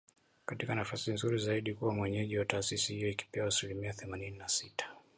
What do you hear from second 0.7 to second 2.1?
nafasi nzuri zaidi kuwa